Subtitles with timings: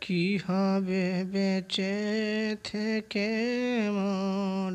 [0.00, 1.96] কি হবে বেঁচে
[2.64, 3.30] থেকে
[3.96, 4.72] মোর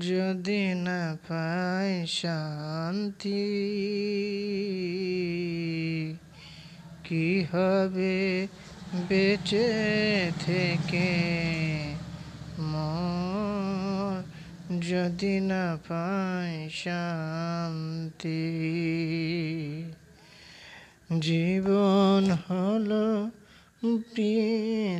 [0.00, 3.44] যদি না পাই শান্তি,
[7.04, 8.16] কি হবে
[9.08, 9.68] বেঁচে
[10.46, 11.10] থেকে
[12.72, 14.14] মোর
[14.90, 18.44] যদি না পাই শান্তি,
[21.20, 23.06] জীবন হলো
[23.84, 24.96] বৃথাময়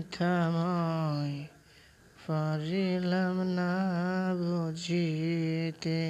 [2.26, 3.74] পারিলাম না
[4.34, 6.04] বুঝিতে।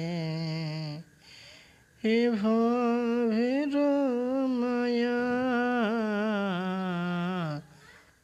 [2.03, 3.73] এ ভবের
[4.49, 5.23] মায়া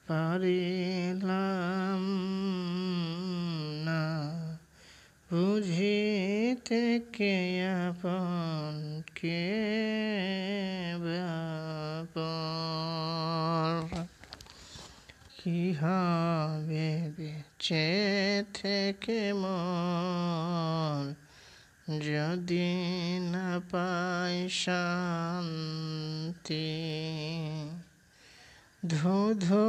[0.07, 2.01] পারিলাম
[3.85, 4.03] না
[5.31, 6.83] বুঝিতে
[7.13, 7.60] কে
[15.43, 21.13] কি হবে বেঁচে থেকে মন?
[22.01, 22.75] যদি
[23.31, 26.71] না পাই শান্তি,
[28.87, 29.65] ধু ধু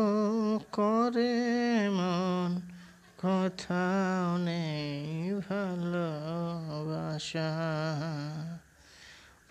[0.72, 2.60] করে মন
[3.18, 7.52] কোথাও নেই ভালোবাসা।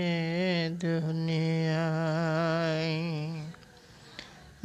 [0.75, 3.01] দুনিয়ায়।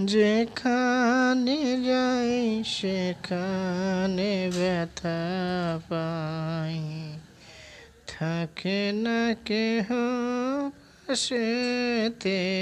[0.05, 7.13] যেখানে যাই সেখানে ব্যথা পাই।
[8.07, 9.87] থাকে না কেহ
[11.07, 12.59] পাশেতে।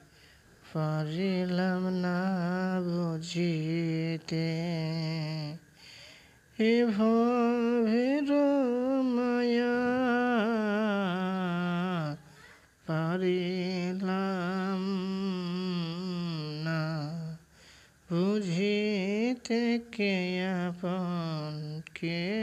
[0.75, 4.53] পারিলাম না বুঝিতে।
[6.59, 6.87] এ
[9.03, 9.96] মায়া
[19.47, 22.37] বুঝিতে কে আপন কে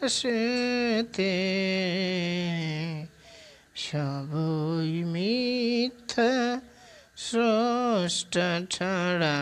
[0.00, 1.34] পাশেতে,
[3.74, 6.60] সবই মিথ্যা,
[7.16, 9.38] স্রষ্টা ছাড়া।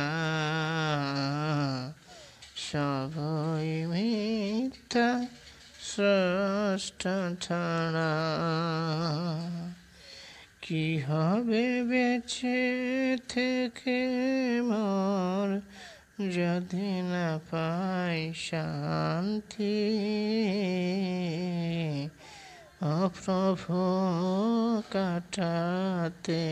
[2.57, 5.27] সবই মিথ্যা,
[5.81, 8.13] স্রষ্টা ছাড়া।
[10.69, 14.09] কি হবে বেঁচে থেকে
[14.63, 15.61] মোর?
[16.31, 20.01] যদি না পাই শান্তি।
[22.83, 23.75] অপ্রভু
[24.91, 26.49] কাটাতে